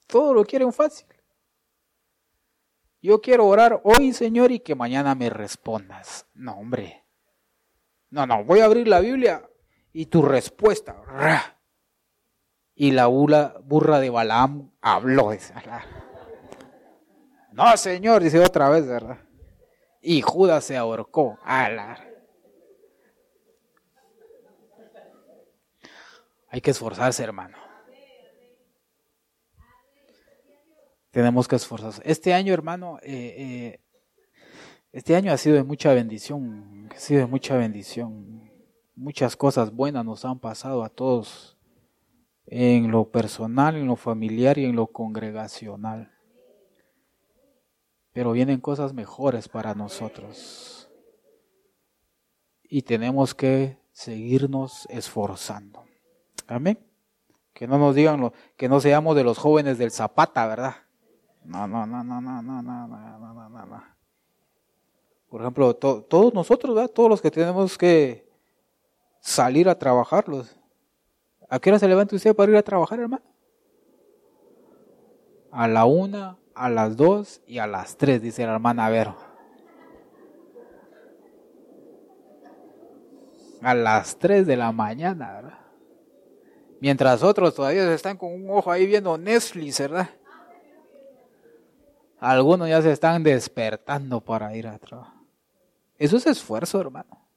[0.06, 1.08] Todo lo quieren fácil.
[3.00, 6.28] Yo quiero orar hoy, Señor, y que mañana me respondas.
[6.34, 7.04] No, hombre.
[8.10, 9.50] No, no, voy a abrir la Biblia
[9.92, 11.02] y tu respuesta.
[12.82, 15.30] Y la burra de Balaam habló.
[15.30, 15.62] Esa.
[17.52, 19.18] No, Señor, dice otra vez, ¿verdad?
[20.00, 21.38] Y Judas se ahorcó.
[21.44, 21.76] Hay
[26.60, 27.56] que esforzarse, hermano.
[31.12, 32.02] Tenemos que esforzarse.
[32.04, 33.80] Este año, hermano, eh, eh,
[34.90, 36.90] este año ha sido de mucha bendición.
[36.92, 38.50] Ha sido de mucha bendición.
[38.96, 41.56] Muchas cosas buenas nos han pasado a todos
[42.54, 46.12] en lo personal, en lo familiar y en lo congregacional
[48.12, 50.88] pero vienen cosas mejores para nosotros.
[52.62, 55.84] Y tenemos que seguirnos esforzando.
[56.46, 56.78] Amén.
[57.52, 60.76] Que no nos digan lo, que no seamos de los jóvenes del Zapata, ¿verdad?
[61.44, 63.84] No, no, no, no, no, no, no, no, no, no, no.
[65.28, 66.90] Por ejemplo, todos nosotros, ¿verdad?
[66.90, 68.30] Todos los que tenemos que
[69.20, 70.54] salir a trabajarlos.
[71.52, 73.22] ¿A qué hora se levanta usted para ir a trabajar, hermano?
[75.50, 79.14] A la una, a las 2 y a las 3, dice la hermana Vero.
[83.60, 85.58] A las 3 de la mañana, ¿verdad?
[86.80, 90.08] Mientras otros todavía están con un ojo ahí viendo Netflix, ¿verdad?
[92.18, 95.20] Algunos ya se están despertando para ir a trabajar.
[95.98, 97.28] Eso es esfuerzo, hermano.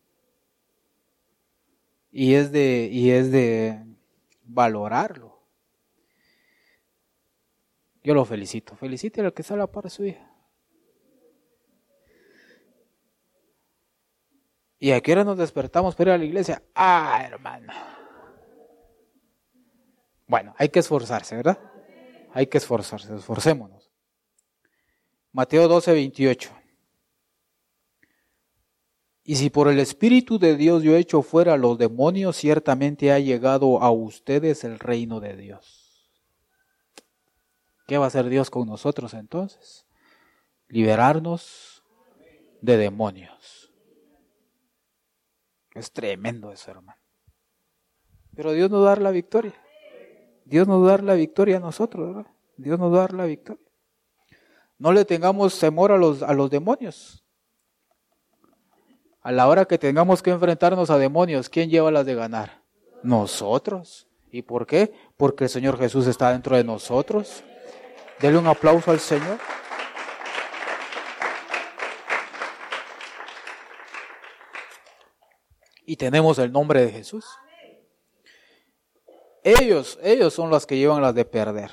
[2.14, 3.86] Y es de, y es de
[4.46, 5.36] valorarlo.
[8.04, 8.76] Yo lo felicito.
[8.76, 10.32] Felicite al que sale para su hija.
[14.78, 16.62] ¿Y a qué hora nos despertamos para ir a la iglesia?
[16.76, 17.74] Ah, hermano.
[20.28, 21.60] Bueno, hay que esforzarse, ¿verdad?
[22.34, 23.92] Hay que esforzarse, esforcémonos.
[25.32, 26.65] Mateo 12, 28.
[29.28, 33.18] Y si por el Espíritu de Dios yo echo fuera a los demonios, ciertamente ha
[33.18, 36.12] llegado a ustedes el reino de Dios.
[37.88, 39.88] ¿Qué va a hacer Dios con nosotros entonces?
[40.68, 41.84] Liberarnos
[42.62, 43.74] de demonios.
[45.74, 47.00] Es tremendo eso, hermano.
[48.36, 49.56] Pero Dios nos va a dar la victoria.
[50.46, 52.32] Dios nos va a dar la victoria a nosotros, ¿verdad?
[52.58, 53.66] Dios nos va a dar la victoria.
[54.78, 57.25] No le tengamos temor a los, a los demonios.
[59.26, 62.62] A la hora que tengamos que enfrentarnos a demonios, ¿quién lleva las de ganar?
[63.02, 64.06] Nosotros.
[64.30, 64.94] ¿Y por qué?
[65.18, 67.44] Porque el Señor Jesús está dentro de nosotros.
[68.20, 69.40] Dele un aplauso al Señor.
[75.88, 77.26] Y tenemos el nombre de Jesús.
[79.44, 81.72] Ellos, ellos son los que llevan las de perder.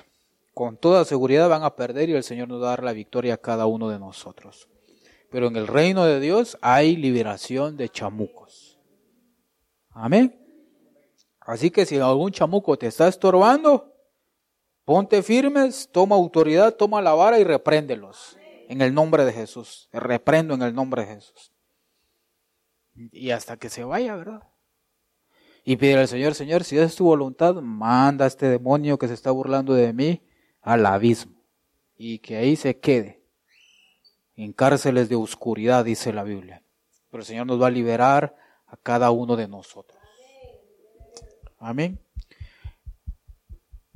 [0.55, 3.35] con toda seguridad van a perder y el Señor nos va a dar la victoria
[3.35, 4.71] a cada uno de nosotros.
[5.33, 8.79] Pero en el reino de Dios hay liberación de chamucos.
[9.91, 10.39] Amén.
[11.41, 13.91] Así que si algún chamuco te está estorbando,
[14.85, 18.37] ponte firmes, toma autoridad, toma la vara y repréndelos.
[18.69, 19.89] En el nombre de Jesús.
[19.93, 21.51] reprendo en el nombre de Jesús.
[22.95, 24.43] Y hasta que se vaya, ¿verdad?
[25.65, 29.15] Y pide al Señor, Señor, si es tu voluntad, manda a este demonio que se
[29.15, 30.23] está burlando de mí
[30.61, 31.43] al abismo.
[31.97, 33.22] Y que ahí se quede
[34.37, 36.63] en cárceles de oscuridad, dice la Biblia.
[37.11, 38.35] Pero el Señor nos va a liberar
[38.67, 40.01] a cada uno de nosotros.
[41.59, 42.01] Amén.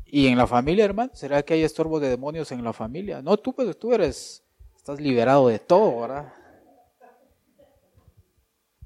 [0.05, 3.22] Y en la familia, hermano, ¿será que hay estorbos de demonios en la familia?
[3.22, 4.44] No, tú, pues, tú eres,
[4.77, 6.33] estás liberado de todo, ¿verdad?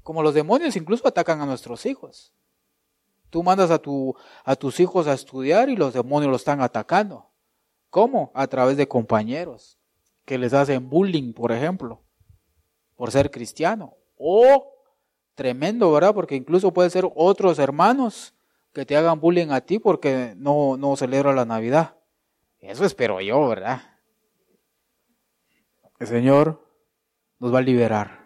[0.01, 2.33] Como los demonios incluso atacan a nuestros hijos.
[3.29, 7.29] Tú mandas a, tu, a tus hijos a estudiar y los demonios los están atacando.
[7.89, 8.31] ¿Cómo?
[8.33, 9.80] A través de compañeros
[10.25, 12.01] que les hacen bullying, por ejemplo,
[12.95, 13.95] por ser cristiano.
[14.17, 14.71] O
[15.35, 16.13] tremendo, ¿verdad?
[16.13, 18.35] Porque incluso puede ser otros hermanos
[18.73, 21.95] que te hagan bullying a ti porque no, no celebra la Navidad.
[22.59, 23.81] Eso espero yo, ¿verdad?
[25.99, 26.65] El Señor
[27.39, 28.21] nos va a liberar.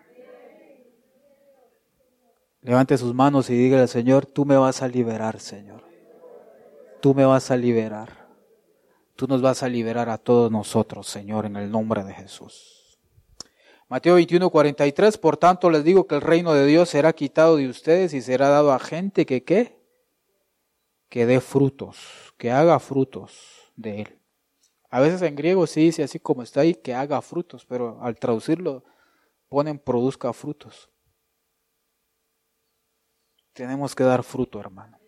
[2.61, 5.83] Levante sus manos y diga al Señor, tú me vas a liberar, Señor.
[7.01, 8.24] Tú me vas a liberar.
[9.15, 12.99] Tú nos vas a liberar a todos nosotros, Señor, en el nombre de Jesús.
[13.87, 17.69] Mateo 21, 43, por tanto les digo que el reino de Dios será quitado de
[17.69, 19.79] ustedes y será dado a gente que qué?
[21.07, 24.19] Que dé frutos, que haga frutos de él.
[24.89, 28.17] A veces en griego se dice así como está ahí, que haga frutos, pero al
[28.17, 28.83] traducirlo
[29.47, 30.89] ponen produzca frutos.
[33.53, 34.99] Tenemos que dar fruto, hermano.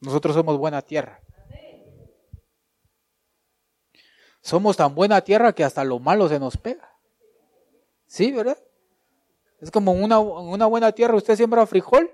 [0.00, 1.23] Nosotros somos buena tierra.
[4.44, 6.86] Somos tan buena tierra que hasta lo malo se nos pega.
[8.06, 8.58] ¿Sí, verdad?
[9.58, 12.10] Es como una, una buena tierra, usted siembra frijol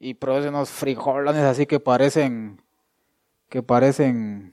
[0.00, 2.60] y produce unos frijolones así que parecen,
[3.48, 4.52] que parecen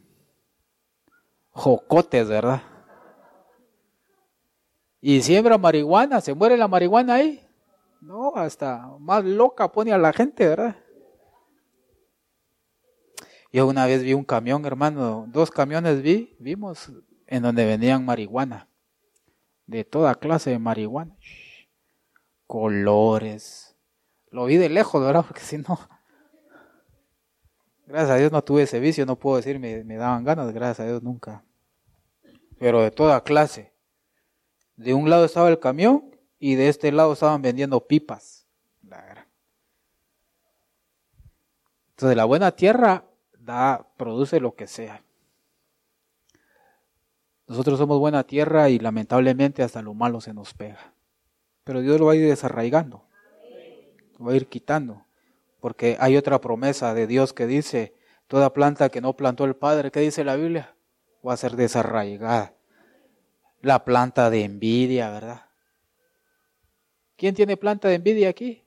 [1.49, 2.61] jocotes, ¿verdad?
[5.01, 7.43] Y siembra marihuana, se muere la marihuana ahí.
[7.99, 10.75] No, hasta más loca pone a la gente, ¿verdad?
[13.51, 16.91] Yo una vez vi un camión, hermano, dos camiones vi, vimos
[17.27, 18.69] en donde vendían marihuana,
[19.67, 21.17] de toda clase de marihuana,
[22.47, 23.75] colores.
[24.29, 25.25] Lo vi de lejos, ¿verdad?
[25.27, 25.79] Porque si no,
[27.85, 30.89] gracias a Dios no tuve ese vicio, no puedo decir me daban ganas, gracias a
[30.89, 31.43] Dios nunca.
[32.57, 33.73] Pero de toda clase.
[34.77, 38.41] De un lado estaba el camión y de este lado estaban vendiendo pipas.
[42.01, 43.05] Entonces la buena tierra
[43.43, 45.03] da, produce lo que sea.
[47.47, 50.93] Nosotros somos buena tierra y lamentablemente hasta lo malo se nos pega.
[51.63, 53.03] Pero Dios lo va a ir desarraigando,
[54.17, 55.05] lo va a ir quitando,
[55.59, 57.93] porque hay otra promesa de Dios que dice,
[58.27, 60.75] toda planta que no plantó el Padre, ¿qué dice la Biblia?
[61.27, 62.53] Va a ser desarraigada.
[63.61, 65.45] La planta de envidia, ¿verdad?
[67.15, 68.60] ¿Quién tiene planta de envidia aquí?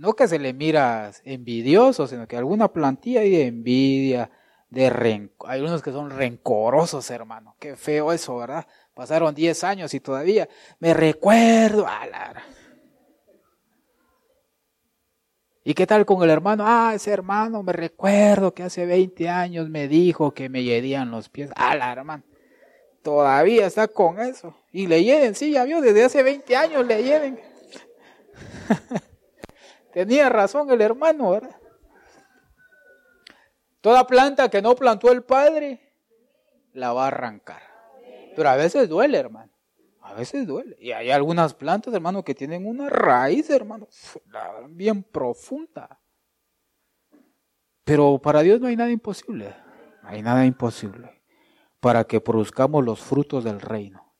[0.00, 4.30] No que se le mira envidioso, sino que alguna plantilla de envidia,
[4.70, 5.50] de rencor.
[5.50, 7.54] Hay unos que son rencorosos, hermano.
[7.58, 8.66] Qué feo eso, ¿verdad?
[8.94, 11.86] Pasaron 10 años y todavía me recuerdo.
[11.86, 12.42] A la...
[15.64, 16.64] ¿Y qué tal con el hermano?
[16.66, 21.28] Ah, ese hermano me recuerdo que hace 20 años me dijo que me hedían los
[21.28, 21.50] pies.
[21.58, 22.22] La hermano.
[23.02, 24.56] Todavía está con eso.
[24.72, 27.38] Y le hieden, sí, ya vio, desde hace 20 años le hieden.
[29.92, 31.56] Tenía razón el hermano, ¿verdad?
[33.80, 35.80] Toda planta que no plantó el Padre,
[36.72, 37.62] la va a arrancar.
[38.36, 39.50] Pero a veces duele, hermano.
[40.02, 40.76] A veces duele.
[40.80, 43.88] Y hay algunas plantas, hermano, que tienen una raíz, hermano,
[44.68, 46.00] bien profunda.
[47.84, 49.54] Pero para Dios no hay nada imposible.
[50.02, 51.22] Hay nada imposible.
[51.80, 54.12] Para que produzcamos los frutos del reino.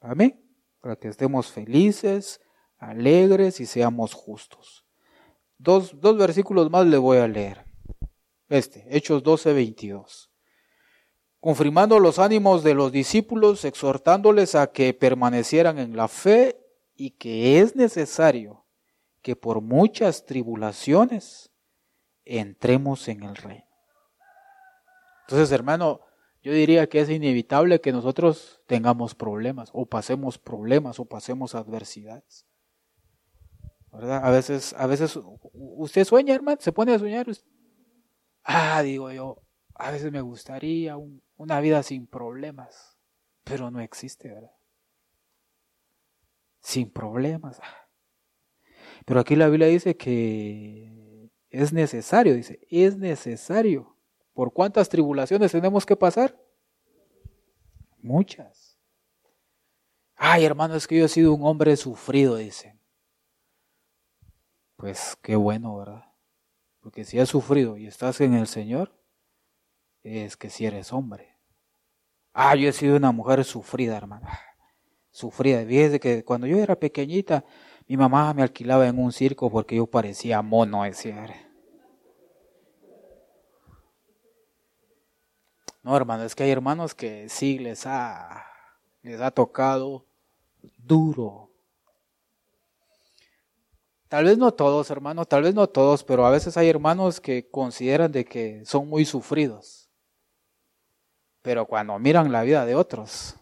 [0.00, 0.44] Amén.
[0.80, 2.40] Para que estemos felices,
[2.78, 4.84] alegres y seamos justos.
[5.62, 7.66] Dos, versículos más le voy a leer.
[8.48, 10.30] Este, Hechos 12, 22.
[11.38, 16.58] Confirmando los ánimos de los discípulos, exhortándoles a que permanecieran en la fe
[16.94, 18.64] y que es necesario
[19.20, 21.50] que por muchas tribulaciones
[22.24, 23.68] entremos en el reino.
[25.26, 26.00] Entonces, hermano,
[26.42, 32.46] yo diría que es inevitable que nosotros tengamos problemas, o pasemos problemas, o pasemos adversidades.
[33.92, 34.24] ¿Verdad?
[34.24, 35.18] A veces, a veces
[35.52, 37.26] usted sueña, hermano, se pone a soñar.
[38.44, 39.42] Ah, digo yo,
[39.74, 40.96] a veces me gustaría
[41.36, 42.98] una vida sin problemas,
[43.44, 44.52] pero no existe, ¿verdad?
[46.60, 47.60] Sin problemas.
[49.06, 53.96] Pero aquí la Biblia dice que es necesario, dice, es necesario.
[54.32, 56.38] ¿Por cuántas tribulaciones tenemos que pasar?
[57.98, 58.78] Muchas.
[60.14, 62.79] Ay, hermano, es que yo he sido un hombre sufrido, dice.
[64.80, 66.04] Pues qué bueno, ¿verdad?
[66.80, 68.90] Porque si has sufrido y estás en el Señor,
[70.02, 71.36] es que si eres hombre.
[72.32, 74.26] Ah, yo he sido una mujer sufrida, hermano.
[75.10, 75.62] Sufrida.
[75.66, 77.44] Fíjese que cuando yo era pequeñita,
[77.86, 81.26] mi mamá me alquilaba en un circo porque yo parecía mono, decía.
[85.82, 88.46] No, hermano, es que hay hermanos que sí les ha,
[89.02, 90.06] les ha tocado
[90.78, 91.49] duro.
[94.10, 97.48] Tal vez no todos, hermanos, tal vez no todos, pero a veces hay hermanos que
[97.48, 99.88] consideran de que son muy sufridos.
[101.42, 103.36] Pero cuando miran la vida de otros.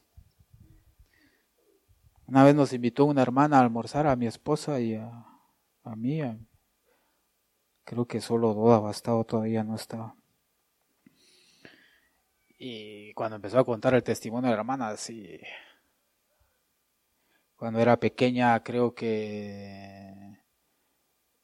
[2.27, 5.09] Una vez nos invitó una hermana a almorzar a mi esposa y a,
[5.85, 6.21] a mí.
[7.85, 10.17] creo que solo Doda bastado todavía no estaba.
[12.59, 15.41] Y cuando empezó a contar el testimonio de la hermana, así.
[17.57, 20.28] Cuando era pequeña, creo que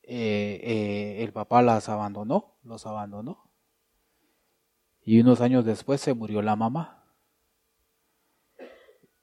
[0.06, 3.50] eh, eh, el papá las abandonó, los abandonó.
[5.00, 7.04] Y unos años después se murió la mamá.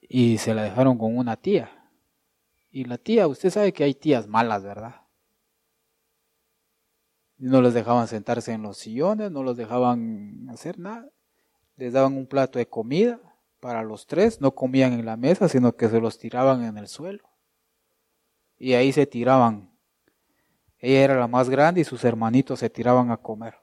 [0.00, 1.90] Y se la dejaron con una tía.
[2.70, 5.02] Y la tía, usted sabe que hay tías malas, ¿verdad?
[7.38, 11.10] No les dejaban sentarse en los sillones, no los dejaban hacer nada.
[11.76, 13.20] Les daban un plato de comida
[13.60, 16.88] para los tres, no comían en la mesa, sino que se los tiraban en el
[16.88, 17.28] suelo.
[18.58, 19.71] Y ahí se tiraban
[20.82, 23.54] ella era la más grande y sus hermanitos se tiraban a comer.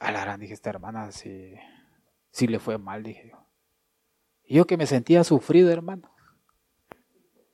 [0.00, 1.54] A la gran dije, esta hermana sí,
[2.32, 3.46] sí le fue mal, dije yo.
[4.44, 6.10] Y yo que me sentía sufrido, hermano.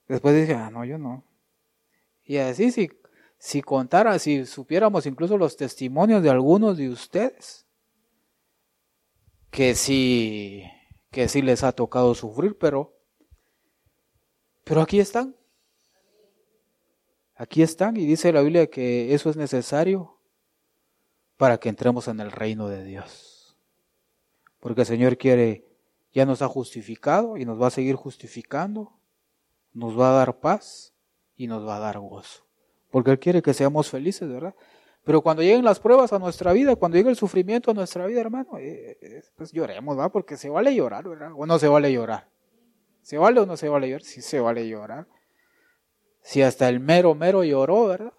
[0.09, 1.23] Después dije, ah, no, yo no.
[2.25, 2.89] Y así, si,
[3.37, 7.67] si contara, si supiéramos incluso los testimonios de algunos de ustedes,
[9.51, 10.65] que sí,
[11.11, 12.97] que sí les ha tocado sufrir, pero,
[14.65, 15.38] pero aquí están.
[17.41, 20.19] Aquí están y dice la Biblia que eso es necesario
[21.37, 23.57] para que entremos en el reino de Dios.
[24.59, 25.65] Porque el Señor quiere,
[26.13, 28.93] ya nos ha justificado y nos va a seguir justificando,
[29.73, 30.95] nos va a dar paz
[31.37, 32.45] y nos va a dar gozo.
[32.91, 34.57] Porque Él quiere que seamos felices, ¿verdad?
[35.05, 38.21] Pero cuando lleguen las pruebas a nuestra vida, cuando llegue el sufrimiento a nuestra vida,
[38.21, 40.11] hermano, eh, eh, pues lloremos, ¿va?
[40.11, 41.31] Porque se vale llorar, ¿verdad?
[41.37, 42.29] O no se vale llorar.
[43.03, 44.03] ¿Se vale o no se vale llorar?
[44.03, 45.07] Sí se vale llorar.
[46.29, 48.13] Si hasta el mero mero lloró, ¿verdad?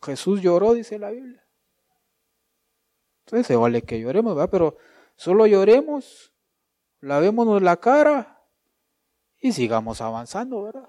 [0.00, 1.46] Jesús lloró, dice la Biblia.
[3.26, 4.48] Entonces se vale que lloremos, ¿verdad?
[4.50, 4.78] Pero
[5.14, 6.32] solo lloremos,
[7.00, 8.42] lavémonos la cara
[9.38, 10.88] y sigamos avanzando, ¿verdad?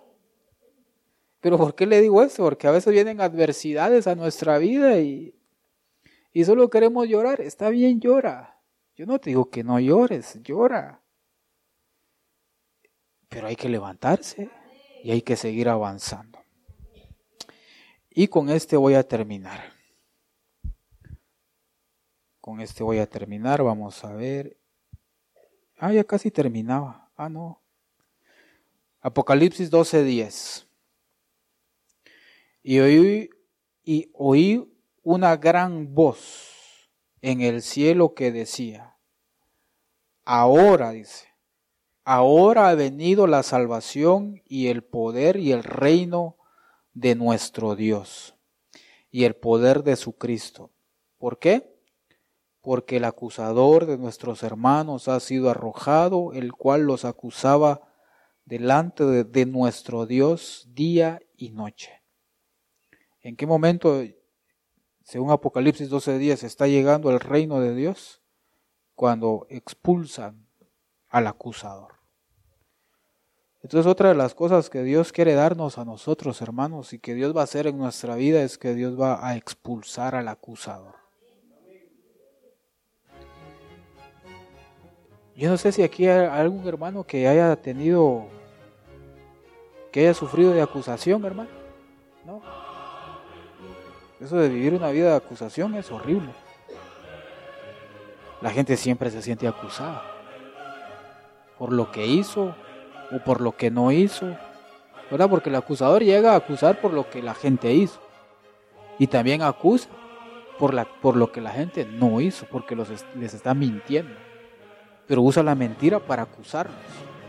[1.42, 2.44] Pero ¿por qué le digo esto?
[2.44, 5.38] Porque a veces vienen adversidades a nuestra vida y,
[6.32, 7.42] y solo queremos llorar.
[7.42, 8.62] Está bien, llora.
[8.96, 11.04] Yo no te digo que no llores, llora.
[13.28, 14.50] Pero hay que levantarse
[15.04, 16.41] y hay que seguir avanzando.
[18.14, 19.74] Y con este voy a terminar.
[22.42, 23.64] Con este voy a terminar.
[23.64, 24.58] Vamos a ver.
[25.78, 27.10] Ah, ya casi terminaba.
[27.16, 27.62] Ah, no.
[29.00, 30.68] Apocalipsis 12:10.
[32.64, 33.30] Y oí,
[33.84, 34.72] y oí
[35.04, 36.90] una gran voz
[37.22, 38.98] en el cielo que decía,
[40.26, 41.30] ahora dice,
[42.04, 46.38] ahora ha venido la salvación y el poder y el reino
[46.94, 48.36] de nuestro Dios
[49.12, 50.72] y el poder de su Cristo.
[51.18, 51.76] ¿Por qué?
[52.62, 57.82] Porque el acusador de nuestros hermanos ha sido arrojado, el cual los acusaba
[58.46, 62.02] delante de, nuestro Dios día y noche.
[63.22, 64.04] ¿En qué momento,
[65.04, 68.22] según Apocalipsis 12 días, está llegando el reino de Dios?
[68.96, 70.48] Cuando expulsan
[71.10, 72.01] al acusador.
[73.64, 77.36] Entonces otra de las cosas que Dios quiere darnos a nosotros, hermanos, y que Dios
[77.36, 80.96] va a hacer en nuestra vida es que Dios va a expulsar al acusador.
[85.36, 88.26] Yo no sé si aquí hay algún hermano que haya tenido,
[89.92, 91.50] que haya sufrido de acusación, hermano.
[92.26, 92.42] No.
[94.20, 96.32] Eso de vivir una vida de acusación es horrible.
[98.42, 100.04] La gente siempre se siente acusada
[101.62, 102.56] por lo que hizo,
[103.12, 104.36] o por lo que no hizo,
[105.10, 105.30] ¿verdad?
[105.30, 108.00] Porque el acusador llega a acusar por lo que la gente hizo
[108.98, 109.90] y también acusa
[110.58, 114.14] por, la, por lo que la gente no hizo, porque los, les está mintiendo.
[115.08, 116.76] Pero usa la mentira para acusarlos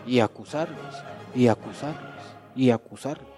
[0.07, 1.03] y acusarlos
[1.35, 2.13] y acusarlos
[2.55, 3.29] y acusarlos.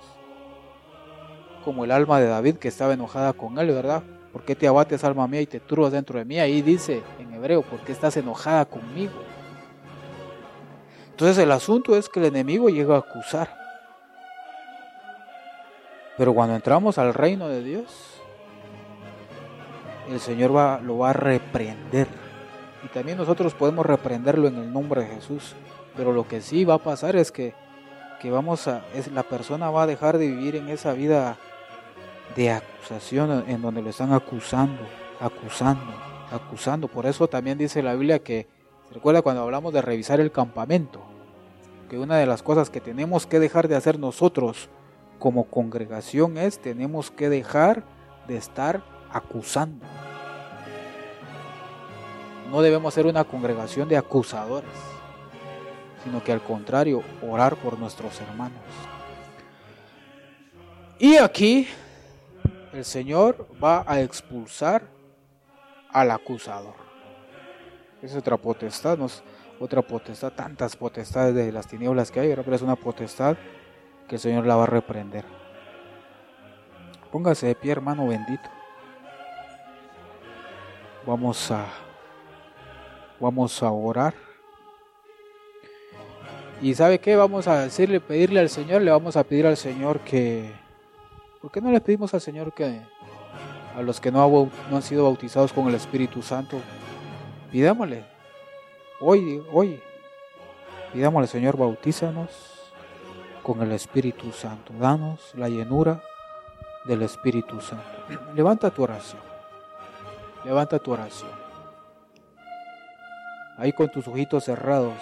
[1.65, 4.03] Como el alma de David que estaba enojada con él, ¿verdad?
[4.33, 6.41] ¿Por qué te abates, alma mía, y te turbas dentro de mí?
[6.41, 9.13] Ahí dice en hebreo, ¿por qué estás enojada conmigo?
[11.15, 13.57] Entonces el asunto es que el enemigo llega a acusar.
[16.19, 18.21] Pero cuando entramos al reino de Dios,
[20.11, 22.09] el Señor va, lo va a reprender.
[22.85, 25.55] Y también nosotros podemos reprenderlo en el nombre de Jesús.
[25.97, 27.55] Pero lo que sí va a pasar es que,
[28.21, 31.37] que vamos a, es, la persona va a dejar de vivir en esa vida
[32.35, 34.83] de acusación en donde lo están acusando,
[35.21, 35.95] acusando,
[36.33, 36.89] acusando.
[36.89, 38.64] Por eso también dice la Biblia que, ¿se
[38.95, 41.01] recuerda cuando hablamos de revisar el campamento?
[41.91, 44.71] Que una de las cosas que tenemos que dejar de hacer nosotros
[45.19, 47.85] como congregación es, tenemos que dejar
[48.27, 49.85] de estar acusando.
[52.51, 54.71] No debemos ser una congregación de acusadores,
[56.05, 58.61] sino que al contrario, orar por nuestros hermanos.
[60.99, 61.67] Y aquí
[62.73, 64.83] el Señor va a expulsar
[65.91, 66.84] al acusador.
[68.05, 69.23] Es otra potestad, no es
[69.59, 73.35] otra potestad, tantas potestades de las tinieblas que hay, pero es una potestad
[74.07, 75.25] que el Señor la va a reprender.
[77.11, 78.51] Póngase de pie, hermano bendito.
[81.07, 81.65] Vamos a
[83.19, 84.13] vamos a orar.
[86.61, 90.01] Y sabe qué, vamos a decirle, pedirle al Señor, le vamos a pedir al Señor
[90.01, 90.53] que
[91.41, 92.83] ¿Por qué no le pedimos al Señor que
[93.75, 94.29] a los que no,
[94.71, 96.61] no han sido bautizados con el Espíritu Santo,
[97.55, 98.03] pidámosle,
[98.99, 99.81] hoy, hoy,
[100.93, 102.29] pidámosle Señor, bautízanos
[103.45, 106.03] con el Espíritu Santo, danos la llenura
[106.85, 107.85] del Espíritu Santo.
[108.35, 109.23] Levanta tu oración.
[110.45, 111.31] Levanta tu oración.
[113.57, 114.99] Ahí con tus ojitos cerrados.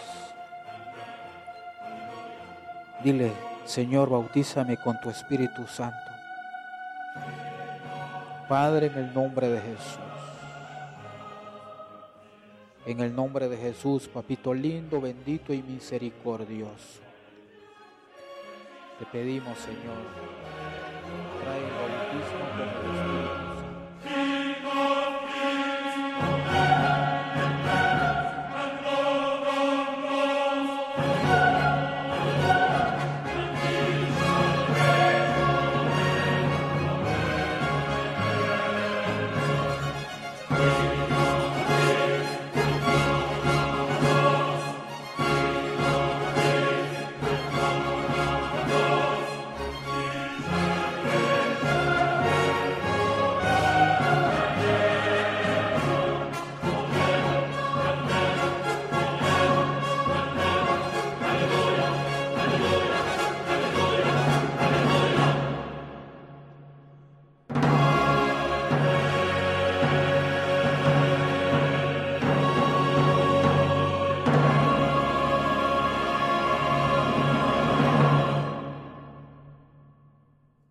[3.03, 3.33] Dile,
[3.65, 5.97] Señor, bautízame con tu Espíritu Santo.
[8.47, 10.12] Padre, en el nombre de Jesús.
[12.85, 17.01] En el nombre de Jesús, papito lindo, bendito y misericordioso.
[18.99, 20.03] Te pedimos, Señor,
[21.43, 23.52] trae el bautismo con el Espíritu